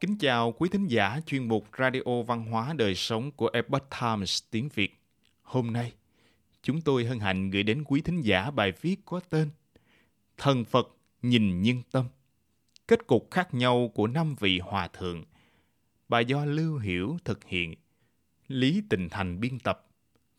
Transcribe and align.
Kính 0.00 0.16
chào 0.18 0.52
quý 0.52 0.68
thính 0.68 0.86
giả 0.86 1.20
chuyên 1.26 1.48
mục 1.48 1.66
Radio 1.78 2.22
Văn 2.26 2.46
hóa 2.46 2.72
Đời 2.72 2.94
Sống 2.94 3.30
của 3.30 3.50
Epoch 3.52 3.90
Times 4.00 4.42
tiếng 4.50 4.68
Việt. 4.74 5.00
Hôm 5.42 5.72
nay, 5.72 5.92
chúng 6.62 6.80
tôi 6.80 7.04
hân 7.04 7.18
hạnh 7.18 7.50
gửi 7.50 7.62
đến 7.62 7.84
quý 7.84 8.00
thính 8.00 8.20
giả 8.20 8.50
bài 8.50 8.72
viết 8.80 8.96
có 9.04 9.20
tên 9.30 9.50
Thần 10.36 10.64
Phật 10.64 10.96
nhìn 11.22 11.62
nhân 11.62 11.82
tâm. 11.90 12.06
Kết 12.88 13.06
cục 13.06 13.28
khác 13.30 13.54
nhau 13.54 13.90
của 13.94 14.06
năm 14.06 14.36
vị 14.40 14.58
hòa 14.58 14.88
thượng. 14.88 15.24
Bài 16.08 16.24
do 16.24 16.44
Lưu 16.44 16.78
Hiểu 16.78 17.18
thực 17.24 17.44
hiện, 17.44 17.74
Lý 18.48 18.82
Tình 18.90 19.08
Thành 19.08 19.40
biên 19.40 19.58
tập 19.58 19.86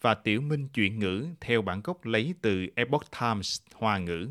và 0.01 0.13
Tiểu 0.13 0.41
Minh 0.41 0.67
chuyển 0.67 0.99
ngữ 0.99 1.27
theo 1.41 1.61
bản 1.61 1.81
gốc 1.83 2.05
lấy 2.05 2.33
từ 2.41 2.67
Epoch 2.75 3.11
Times 3.19 3.61
Hoa 3.73 3.97
ngữ. 3.97 4.29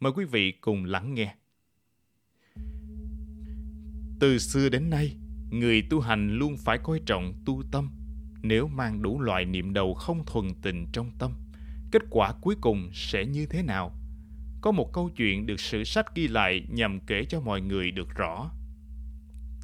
Mời 0.00 0.12
quý 0.16 0.24
vị 0.24 0.52
cùng 0.52 0.84
lắng 0.84 1.14
nghe. 1.14 1.34
Từ 4.20 4.38
xưa 4.38 4.68
đến 4.68 4.90
nay, 4.90 5.16
người 5.50 5.82
tu 5.82 6.00
hành 6.00 6.38
luôn 6.38 6.56
phải 6.56 6.78
coi 6.78 7.00
trọng 7.06 7.34
tu 7.44 7.62
tâm. 7.70 7.90
Nếu 8.42 8.68
mang 8.68 9.02
đủ 9.02 9.20
loại 9.20 9.44
niệm 9.44 9.72
đầu 9.72 9.94
không 9.94 10.26
thuần 10.26 10.54
tình 10.62 10.86
trong 10.92 11.10
tâm, 11.18 11.32
kết 11.90 12.02
quả 12.10 12.32
cuối 12.40 12.54
cùng 12.60 12.90
sẽ 12.92 13.26
như 13.26 13.46
thế 13.46 13.62
nào? 13.62 13.92
Có 14.60 14.72
một 14.72 14.92
câu 14.92 15.10
chuyện 15.16 15.46
được 15.46 15.60
sử 15.60 15.84
sách 15.84 16.14
ghi 16.14 16.28
lại 16.28 16.66
nhằm 16.68 17.00
kể 17.00 17.24
cho 17.24 17.40
mọi 17.40 17.60
người 17.60 17.90
được 17.90 18.08
rõ. 18.14 18.50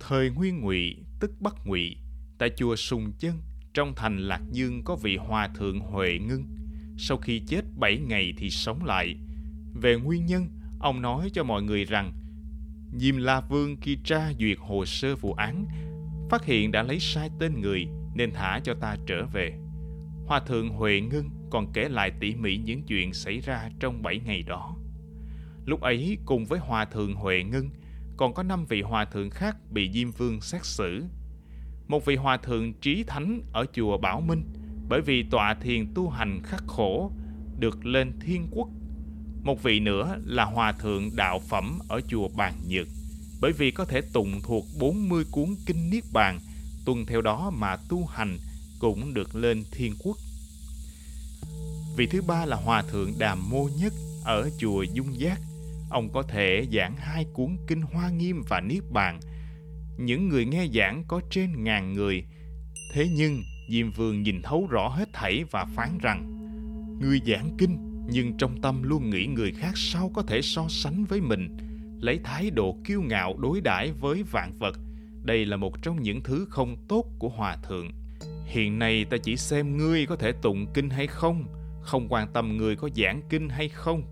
Thời 0.00 0.30
Nguyên 0.30 0.61
Ngụy, 0.61 0.97
tức 1.20 1.30
Bắc 1.41 1.55
Ngụy, 1.64 1.97
tại 2.38 2.50
chùa 2.56 2.77
Sùng 2.77 3.12
Chân, 3.19 3.38
trong 3.75 3.92
thành 3.97 4.19
Lạc 4.19 4.42
Dương 4.52 4.83
có 4.84 4.97
vị 4.97 5.16
hòa 5.16 5.48
thượng 5.48 5.80
Huệ 5.80 6.19
Ngưng. 6.19 6.45
Sau 6.98 7.16
khi 7.16 7.42
chết 7.47 7.62
7 7.78 7.98
ngày 7.98 8.34
thì 8.36 8.50
sống 8.50 8.84
lại. 8.84 9.16
Về 9.75 9.97
nguyên 9.97 10.27
nhân, 10.27 10.48
ông 10.80 11.02
nói 11.02 11.30
cho 11.33 11.45
mọi 11.45 11.62
người 11.62 11.84
rằng 11.84 12.12
Diêm 12.92 13.17
La 13.17 13.41
Vương 13.41 13.77
khi 13.81 13.98
tra 14.05 14.33
duyệt 14.41 14.59
hồ 14.61 14.84
sơ 14.84 15.17
vụ 15.17 15.33
án, 15.33 15.67
phát 16.31 16.45
hiện 16.45 16.73
đã 16.73 16.83
lấy 16.83 17.01
sai 17.01 17.31
tên 17.39 17.61
người 17.61 17.87
nên 18.15 18.33
thả 18.33 18.61
cho 18.65 18.75
ta 18.75 18.97
trở 19.06 19.27
về. 19.27 19.59
Hòa 20.27 20.41
thượng 20.41 20.69
Huệ 20.69 21.01
Ngưng 21.01 21.31
còn 21.51 21.73
kể 21.73 21.89
lại 21.89 22.12
tỉ 22.20 22.34
mỉ 22.34 22.56
những 22.56 22.83
chuyện 22.83 23.12
xảy 23.12 23.41
ra 23.41 23.70
trong 23.81 24.03
bảy 24.03 24.20
ngày 24.25 24.43
đó. 24.43 24.77
Lúc 25.65 25.81
ấy 25.81 26.19
cùng 26.25 26.45
với 26.45 26.59
Hòa 26.59 26.84
thượng 26.84 27.15
Huệ 27.15 27.43
Ngưng 27.43 27.70
còn 28.17 28.34
có 28.34 28.43
năm 28.43 28.67
vị 28.67 28.83
hòa 28.83 29.05
thượng 29.05 29.31
khác 29.31 29.56
bị 29.71 29.91
Diêm 29.93 30.11
Vương 30.11 30.41
xét 30.41 30.65
xử. 30.65 31.05
Một 31.89 32.05
vị 32.05 32.17
hòa 32.17 32.37
thượng 32.37 32.75
trí 32.75 33.05
thánh 33.05 33.43
ở 33.53 33.65
chùa 33.73 33.98
Bảo 33.98 34.21
Minh 34.21 34.45
bởi 34.89 35.00
vì 35.00 35.23
tọa 35.31 35.55
thiền 35.55 35.95
tu 35.95 36.09
hành 36.09 36.41
khắc 36.45 36.62
khổ 36.67 37.12
được 37.59 37.87
lên 37.87 38.12
thiên 38.21 38.48
quốc 38.50 38.69
một 39.47 39.62
vị 39.62 39.80
nữa 39.80 40.19
là 40.25 40.44
Hòa 40.44 40.72
Thượng 40.72 41.16
Đạo 41.16 41.41
Phẩm 41.48 41.78
ở 41.89 42.00
chùa 42.08 42.28
Bàn 42.28 42.55
Nhược, 42.69 42.86
bởi 43.41 43.53
vì 43.53 43.70
có 43.70 43.84
thể 43.84 44.00
tụng 44.12 44.41
thuộc 44.42 44.64
40 44.78 45.25
cuốn 45.30 45.56
kinh 45.66 45.91
Niết 45.91 46.05
Bàn, 46.12 46.41
tuân 46.84 47.06
theo 47.06 47.22
đó 47.22 47.50
mà 47.50 47.77
tu 47.88 48.06
hành 48.06 48.38
cũng 48.78 49.14
được 49.14 49.34
lên 49.34 49.64
thiên 49.72 49.94
quốc. 50.05 50.16
Vị 51.97 52.06
thứ 52.06 52.22
ba 52.22 52.47
là 52.47 52.56
Hòa 52.56 52.83
Thượng 52.83 53.12
Đàm 53.19 53.50
Mô 53.50 53.69
Nhất 53.78 53.92
ở 54.25 54.50
chùa 54.58 54.83
Dung 54.83 55.20
Giác. 55.20 55.41
Ông 55.91 56.12
có 56.12 56.22
thể 56.22 56.66
giảng 56.72 56.97
hai 56.97 57.27
cuốn 57.33 57.56
Kinh 57.66 57.83
Hoa 57.83 58.10
Nghiêm 58.10 58.42
và 58.48 58.60
Niết 58.60 58.83
Bàn. 58.92 59.20
Những 59.98 60.28
người 60.28 60.44
nghe 60.44 60.66
giảng 60.75 61.05
có 61.08 61.20
trên 61.31 61.64
ngàn 61.64 61.94
người. 61.94 62.25
Thế 62.92 63.08
nhưng, 63.16 63.42
Diêm 63.70 63.91
Vương 63.91 64.22
nhìn 64.22 64.42
thấu 64.42 64.66
rõ 64.70 64.88
hết 64.88 65.08
thảy 65.12 65.44
và 65.50 65.64
phán 65.64 65.98
rằng 65.98 66.33
Người 67.00 67.20
giảng 67.27 67.50
kinh 67.58 67.95
nhưng 68.09 68.37
trong 68.39 68.61
tâm 68.62 68.83
luôn 68.83 69.11
nghĩ 69.11 69.27
người 69.27 69.53
khác 69.53 69.73
sao 69.75 70.11
có 70.15 70.23
thể 70.23 70.43
so 70.43 70.67
sánh 70.69 71.05
với 71.05 71.21
mình, 71.21 71.57
lấy 72.01 72.21
thái 72.25 72.51
độ 72.51 72.77
kiêu 72.85 73.03
ngạo 73.03 73.37
đối 73.39 73.61
đãi 73.61 73.93
với 73.93 74.23
vạn 74.23 74.53
vật. 74.59 74.79
Đây 75.23 75.47
là 75.47 75.57
một 75.57 75.83
trong 75.83 76.03
những 76.03 76.22
thứ 76.22 76.47
không 76.50 76.77
tốt 76.89 77.05
của 77.19 77.28
hòa 77.28 77.56
thượng. 77.56 77.91
Hiện 78.47 78.78
nay 78.78 79.05
ta 79.05 79.16
chỉ 79.22 79.37
xem 79.37 79.77
ngươi 79.77 80.06
có 80.06 80.16
thể 80.16 80.33
tụng 80.33 80.66
kinh 80.75 80.91
hay 80.91 81.06
không 81.06 81.47
không 81.87 82.06
quan 82.09 82.28
tâm 82.33 82.56
ngươi 82.56 82.77
có 82.77 82.89
giảng 82.97 83.22
kinh 83.28 83.49
hay 83.49 83.69
không. 83.69 84.03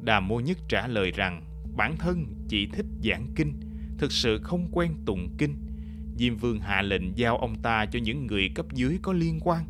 Đà 0.00 0.20
mô 0.20 0.40
nhất 0.40 0.58
trả 0.68 0.86
lời 0.86 1.10
rằng, 1.10 1.42
bản 1.76 1.96
thân 1.96 2.26
chỉ 2.48 2.66
thích 2.66 2.86
giảng 3.04 3.26
kinh, 3.36 3.60
thực 3.98 4.12
sự 4.12 4.40
không 4.42 4.68
quen 4.72 4.94
tụng 5.06 5.28
kinh. 5.38 5.56
Diêm 6.16 6.36
vương 6.36 6.60
hạ 6.60 6.82
lệnh 6.82 7.18
giao 7.18 7.38
ông 7.38 7.54
ta 7.62 7.86
cho 7.86 7.98
những 8.02 8.26
người 8.26 8.50
cấp 8.54 8.66
dưới 8.72 8.98
có 9.02 9.12
liên 9.12 9.38
quan. 9.40 9.64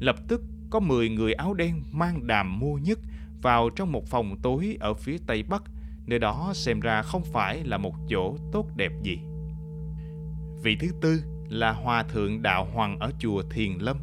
Lập 0.00 0.16
tức 0.28 0.42
có 0.70 0.80
10 0.80 1.08
người 1.08 1.32
áo 1.32 1.54
đen 1.54 1.82
mang 1.92 2.26
đàm 2.26 2.58
mua 2.58 2.78
nhất 2.78 2.98
vào 3.42 3.70
trong 3.70 3.92
một 3.92 4.06
phòng 4.06 4.36
tối 4.42 4.76
ở 4.80 4.94
phía 4.94 5.16
tây 5.26 5.42
bắc, 5.42 5.62
nơi 6.06 6.18
đó 6.18 6.52
xem 6.54 6.80
ra 6.80 7.02
không 7.02 7.22
phải 7.32 7.64
là 7.64 7.78
một 7.78 7.94
chỗ 8.08 8.36
tốt 8.52 8.66
đẹp 8.76 8.92
gì. 9.02 9.18
Vị 10.62 10.76
thứ 10.80 10.88
tư 11.00 11.22
là 11.48 11.72
Hòa 11.72 12.02
Thượng 12.02 12.42
Đạo 12.42 12.68
Hoàng 12.72 12.98
ở 12.98 13.12
chùa 13.18 13.42
Thiền 13.50 13.72
Lâm. 13.78 13.96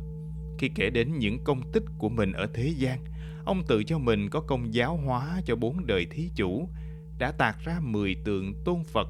Khi 0.60 0.70
kể 0.76 0.90
đến 0.90 1.20
những 1.20 1.44
công 1.44 1.72
tích 1.72 1.84
của 1.98 2.10
mình 2.10 2.32
ở 2.32 2.48
thế 2.54 2.74
gian, 2.78 3.00
ông 3.46 3.64
tự 3.68 3.84
cho 3.84 3.98
mình 3.98 4.30
có 4.30 4.42
công 4.42 4.74
giáo 4.74 4.98
hóa 4.98 5.42
cho 5.46 5.56
bốn 5.56 5.88
đời 5.88 6.08
thí 6.12 6.30
chủ, 6.36 6.70
đã 7.20 7.32
tạc 7.32 7.60
ra 7.66 7.80
10 7.80 8.16
tượng 8.26 8.54
tôn 8.66 8.84
Phật. 8.84 9.08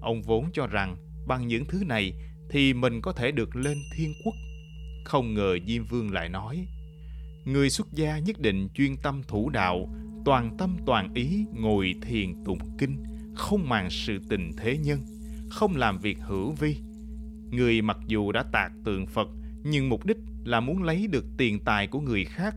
Ông 0.00 0.22
vốn 0.22 0.46
cho 0.52 0.66
rằng 0.66 0.96
bằng 1.26 1.48
những 1.48 1.64
thứ 1.64 1.84
này 1.86 2.12
thì 2.50 2.74
mình 2.74 3.00
có 3.00 3.12
thể 3.12 3.30
được 3.30 3.56
lên 3.56 3.78
thiên 3.96 4.12
quốc. 4.24 4.34
Không 5.04 5.34
ngờ 5.34 5.58
Diêm 5.66 5.84
Vương 5.84 6.12
lại 6.12 6.28
nói 6.28 6.66
Người 7.44 7.70
xuất 7.70 7.92
gia 7.92 8.18
nhất 8.18 8.40
định 8.40 8.68
chuyên 8.74 8.96
tâm 8.96 9.22
thủ 9.28 9.50
đạo, 9.50 9.88
toàn 10.24 10.56
tâm 10.58 10.76
toàn 10.86 11.14
ý 11.14 11.44
ngồi 11.52 11.94
thiền 12.02 12.44
tụng 12.44 12.58
kinh, 12.78 13.02
không 13.34 13.68
màng 13.68 13.90
sự 13.90 14.18
tình 14.28 14.50
thế 14.56 14.78
nhân, 14.78 15.00
không 15.50 15.76
làm 15.76 15.98
việc 15.98 16.18
hữu 16.20 16.52
vi. 16.52 16.76
Người 17.50 17.82
mặc 17.82 17.98
dù 18.06 18.32
đã 18.32 18.42
tạc 18.52 18.72
tượng 18.84 19.06
Phật, 19.06 19.28
nhưng 19.62 19.88
mục 19.88 20.06
đích 20.06 20.16
là 20.44 20.60
muốn 20.60 20.82
lấy 20.82 21.06
được 21.06 21.24
tiền 21.36 21.58
tài 21.64 21.86
của 21.86 22.00
người 22.00 22.24
khác. 22.24 22.56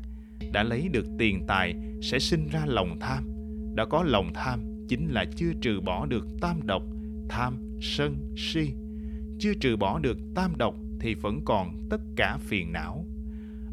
Đã 0.51 0.63
lấy 0.63 0.90
được 0.91 1.06
tiền 1.17 1.44
tài 1.47 1.75
sẽ 2.02 2.19
sinh 2.19 2.47
ra 2.47 2.66
lòng 2.66 3.00
tham. 3.00 3.23
Đã 3.75 3.85
có 3.85 4.03
lòng 4.03 4.34
tham 4.34 4.85
chính 4.90 5.07
là 5.07 5.25
chưa 5.35 5.53
trừ 5.62 5.81
bỏ 5.81 6.06
được 6.06 6.28
tam 6.41 6.67
độc, 6.67 6.84
tham, 7.29 7.57
sân, 7.81 8.34
si. 8.38 8.73
Chưa 9.40 9.53
trừ 9.53 9.75
bỏ 9.78 10.00
được 10.00 10.17
tam 10.35 10.57
độc 10.57 10.75
thì 11.00 11.13
vẫn 11.13 11.41
còn 11.46 11.88
tất 11.90 12.02
cả 12.16 12.38
phiền 12.38 12.72
não 12.72 13.04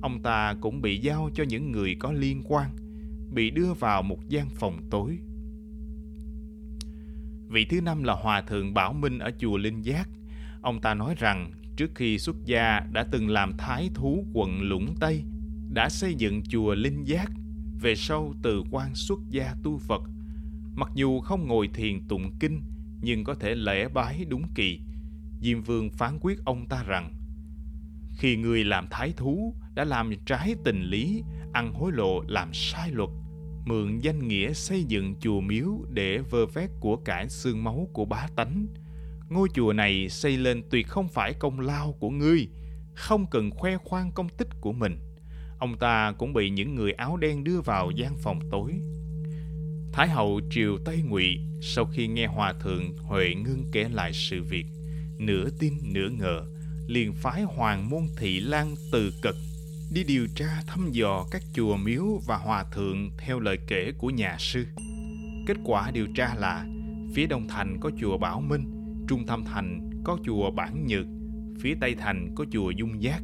ông 0.03 0.23
ta 0.23 0.55
cũng 0.61 0.83
bị 0.83 0.99
giao 0.99 1.31
cho 1.35 1.45
những 1.45 1.73
người 1.73 1.95
có 1.95 2.13
liên 2.13 2.43
quan, 2.45 2.71
bị 3.33 3.51
đưa 3.51 3.73
vào 3.75 4.03
một 4.03 4.29
gian 4.29 4.49
phòng 4.49 4.79
tối. 4.91 5.19
Vị 7.49 7.65
thứ 7.65 7.81
năm 7.81 8.03
là 8.03 8.15
Hòa 8.15 8.41
Thượng 8.41 8.75
Bảo 8.75 8.93
Minh 8.93 9.19
ở 9.19 9.31
chùa 9.39 9.57
Linh 9.57 9.83
Giác. 9.83 10.09
Ông 10.63 10.81
ta 10.81 10.95
nói 10.95 11.15
rằng 11.19 11.51
trước 11.77 11.91
khi 11.95 12.19
xuất 12.19 12.37
gia 12.45 12.81
đã 12.93 13.05
từng 13.11 13.29
làm 13.29 13.53
thái 13.59 13.91
thú 13.95 14.25
quận 14.33 14.63
Lũng 14.63 14.95
Tây, 15.01 15.23
đã 15.73 15.89
xây 15.89 16.15
dựng 16.15 16.43
chùa 16.43 16.75
Linh 16.75 17.05
Giác, 17.05 17.31
về 17.81 17.95
sau 17.95 18.35
từ 18.43 18.63
quan 18.71 18.95
xuất 18.95 19.19
gia 19.31 19.55
tu 19.63 19.79
Phật. 19.79 20.03
Mặc 20.77 20.89
dù 20.95 21.21
không 21.21 21.47
ngồi 21.47 21.69
thiền 21.69 22.01
tụng 22.09 22.31
kinh, 22.41 22.63
nhưng 23.03 23.25
có 23.25 23.35
thể 23.35 23.55
lễ 23.55 23.89
bái 23.89 24.25
đúng 24.29 24.43
kỳ. 24.55 24.81
Diêm 25.41 25.63
Vương 25.63 25.91
phán 25.91 26.19
quyết 26.21 26.45
ông 26.45 26.67
ta 26.67 26.83
rằng 26.83 27.13
khi 28.19 28.37
người 28.37 28.65
làm 28.65 28.87
thái 28.91 29.13
thú 29.17 29.55
đã 29.75 29.85
làm 29.85 30.11
trái 30.27 30.55
tình 30.65 30.83
lý, 30.83 31.23
ăn 31.53 31.73
hối 31.73 31.93
lộ 31.93 32.21
làm 32.27 32.51
sai 32.53 32.91
luật, 32.91 33.11
mượn 33.67 33.99
danh 33.99 34.29
nghĩa 34.29 34.53
xây 34.53 34.85
dựng 34.85 35.15
chùa 35.21 35.41
miếu 35.41 35.67
để 35.91 36.19
vơ 36.19 36.47
vét 36.47 36.71
của 36.81 36.97
cải 36.97 37.29
xương 37.29 37.65
máu 37.65 37.89
của 37.93 38.05
bá 38.05 38.29
tánh. 38.37 38.67
Ngôi 39.29 39.49
chùa 39.55 39.73
này 39.73 40.09
xây 40.09 40.37
lên 40.37 40.63
tuyệt 40.71 40.89
không 40.89 41.09
phải 41.09 41.35
công 41.35 41.61
lao 41.61 41.93
của 42.01 42.11
ngươi, 42.11 42.49
không 42.95 43.27
cần 43.31 43.51
khoe 43.51 43.77
khoang 43.77 44.13
công 44.13 44.29
tích 44.29 44.49
của 44.61 44.73
mình. 44.73 44.99
Ông 45.59 45.79
ta 45.79 46.13
cũng 46.19 46.33
bị 46.33 46.51
những 46.51 46.75
người 46.75 46.93
áo 46.93 47.17
đen 47.17 47.45
đưa 47.45 47.61
vào 47.61 47.91
gian 47.91 48.17
phòng 48.17 48.41
tối. 48.51 48.73
Thái 49.93 50.09
hậu 50.09 50.41
triều 50.51 50.79
Tây 50.85 51.03
Ngụy 51.03 51.39
sau 51.61 51.85
khi 51.85 52.09
nghe 52.09 52.27
hòa 52.27 52.53
thượng 52.61 52.97
Huệ 52.97 53.35
Ngưng 53.35 53.65
kể 53.73 53.89
lại 53.89 54.13
sự 54.13 54.43
việc, 54.43 54.67
nửa 55.19 55.49
tin 55.59 55.75
nửa 55.83 56.09
ngờ, 56.09 56.47
liền 56.87 57.13
phái 57.13 57.43
hoàng 57.43 57.91
môn 57.91 58.03
thị 58.17 58.41
lan 58.41 58.75
từ 58.93 59.13
cực 59.23 59.37
đi 59.93 60.05
điều 60.05 60.27
tra 60.35 60.63
thăm 60.67 60.91
dò 60.93 61.27
các 61.31 61.43
chùa 61.55 61.77
miếu 61.77 62.05
và 62.27 62.37
hòa 62.37 62.65
thượng 62.73 63.11
theo 63.19 63.41
lời 63.41 63.59
kể 63.67 63.93
của 63.99 64.11
nhà 64.11 64.37
sư. 64.39 64.67
Kết 65.47 65.57
quả 65.65 65.91
điều 65.91 66.07
tra 66.15 66.35
là 66.35 66.67
phía 67.15 67.27
đông 67.27 67.49
thành 67.49 67.79
có 67.81 67.91
chùa 68.01 68.19
Bảo 68.19 68.41
Minh, 68.41 68.65
trung 69.09 69.27
tâm 69.27 69.45
thành 69.45 69.91
có 70.05 70.19
chùa 70.25 70.51
Bản 70.51 70.87
Nhược, 70.87 71.07
phía 71.61 71.75
tây 71.81 71.95
thành 71.95 72.35
có 72.35 72.45
chùa 72.51 72.71
Dung 72.71 73.03
Giác, 73.03 73.23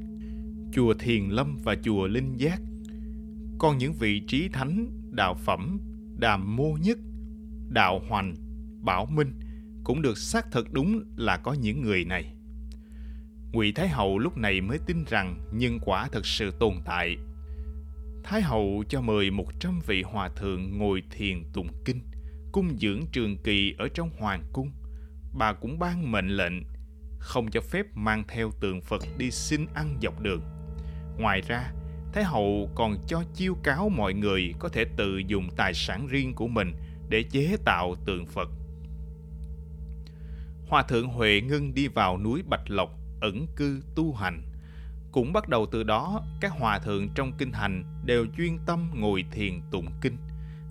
chùa 0.72 0.94
Thiền 0.94 1.28
Lâm 1.28 1.56
và 1.64 1.76
chùa 1.82 2.06
Linh 2.06 2.36
Giác. 2.36 2.60
Còn 3.58 3.78
những 3.78 3.92
vị 3.92 4.20
trí 4.20 4.48
thánh, 4.48 4.90
đạo 5.10 5.34
phẩm, 5.34 5.80
đàm 6.18 6.56
mô 6.56 6.76
nhất, 6.82 6.98
đạo 7.68 8.00
hoành, 8.08 8.34
bảo 8.84 9.06
minh 9.06 9.32
cũng 9.84 10.02
được 10.02 10.18
xác 10.18 10.52
thực 10.52 10.72
đúng 10.72 11.04
là 11.16 11.36
có 11.36 11.52
những 11.52 11.82
người 11.82 12.04
này. 12.04 12.37
Ngụy 13.52 13.72
Thái 13.72 13.88
Hậu 13.88 14.18
lúc 14.18 14.36
này 14.36 14.60
mới 14.60 14.78
tin 14.86 15.04
rằng 15.04 15.40
nhân 15.52 15.78
quả 15.80 16.08
thật 16.12 16.26
sự 16.26 16.50
tồn 16.50 16.74
tại. 16.84 17.16
Thái 18.24 18.42
Hậu 18.42 18.84
cho 18.88 19.00
mời 19.00 19.30
một 19.30 19.60
trăm 19.60 19.80
vị 19.86 20.02
hòa 20.02 20.28
thượng 20.28 20.78
ngồi 20.78 21.02
thiền 21.10 21.44
tụng 21.52 21.68
kinh, 21.84 22.00
cung 22.52 22.78
dưỡng 22.78 23.00
trường 23.12 23.36
kỳ 23.36 23.74
ở 23.78 23.88
trong 23.94 24.10
hoàng 24.18 24.42
cung. 24.52 24.70
bà 25.38 25.52
cũng 25.52 25.78
ban 25.78 26.12
mệnh 26.12 26.28
lệnh 26.28 26.52
không 27.18 27.50
cho 27.50 27.60
phép 27.60 27.86
mang 27.94 28.24
theo 28.28 28.50
tượng 28.60 28.80
Phật 28.80 29.02
đi 29.18 29.30
xin 29.30 29.66
ăn 29.74 29.98
dọc 30.02 30.20
đường. 30.20 30.42
Ngoài 31.18 31.40
ra, 31.40 31.72
Thái 32.12 32.24
hậu 32.24 32.70
còn 32.74 32.96
cho 33.06 33.22
chiêu 33.34 33.54
cáo 33.62 33.88
mọi 33.88 34.14
người 34.14 34.54
có 34.58 34.68
thể 34.68 34.84
tự 34.96 35.18
dùng 35.26 35.48
tài 35.56 35.74
sản 35.74 36.06
riêng 36.06 36.34
của 36.34 36.48
mình 36.48 36.72
để 37.08 37.22
chế 37.22 37.56
tạo 37.64 37.96
tượng 38.06 38.26
Phật. 38.26 38.48
Hòa 40.68 40.82
thượng 40.82 41.08
Huệ 41.08 41.40
ngưng 41.40 41.74
đi 41.74 41.88
vào 41.88 42.18
núi 42.18 42.42
Bạch 42.48 42.70
Lộc 42.70 42.97
ẩn 43.20 43.46
cư 43.56 43.82
tu 43.94 44.12
hành. 44.12 44.42
Cũng 45.12 45.32
bắt 45.32 45.48
đầu 45.48 45.66
từ 45.72 45.82
đó, 45.82 46.22
các 46.40 46.52
hòa 46.52 46.78
thượng 46.78 47.08
trong 47.14 47.32
kinh 47.38 47.52
hành 47.52 47.84
đều 48.04 48.26
chuyên 48.36 48.58
tâm 48.66 48.90
ngồi 48.94 49.24
thiền 49.30 49.60
tụng 49.70 49.86
kinh, 50.00 50.16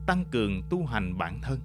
tăng 0.08 0.26
cường 0.32 0.62
tu 0.70 0.86
hành 0.86 1.18
bản 1.18 1.40
thân. 1.42 1.60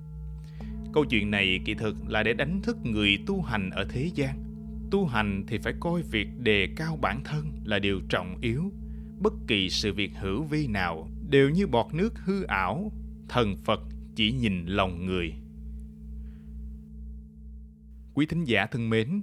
Câu 0.92 1.04
chuyện 1.04 1.30
này 1.30 1.60
kỳ 1.64 1.74
thực 1.74 1.96
là 2.08 2.22
để 2.22 2.32
đánh 2.32 2.62
thức 2.62 2.76
người 2.84 3.18
tu 3.26 3.42
hành 3.42 3.70
ở 3.70 3.86
thế 3.90 4.10
gian. 4.14 4.44
Tu 4.90 5.06
hành 5.06 5.44
thì 5.48 5.58
phải 5.58 5.74
coi 5.80 6.02
việc 6.02 6.28
đề 6.38 6.68
cao 6.76 6.98
bản 7.02 7.20
thân 7.24 7.52
là 7.64 7.78
điều 7.78 8.00
trọng 8.08 8.38
yếu. 8.40 8.72
Bất 9.20 9.32
kỳ 9.46 9.68
sự 9.70 9.92
việc 9.92 10.10
hữu 10.14 10.42
vi 10.42 10.66
nào 10.66 11.08
đều 11.30 11.50
như 11.50 11.66
bọt 11.66 11.94
nước 11.94 12.18
hư 12.18 12.42
ảo, 12.42 12.92
thần 13.28 13.56
Phật 13.56 13.80
chỉ 14.14 14.32
nhìn 14.32 14.66
lòng 14.66 15.06
người. 15.06 15.34
Quý 18.14 18.26
thính 18.26 18.44
giả 18.44 18.66
thân 18.66 18.90
mến, 18.90 19.22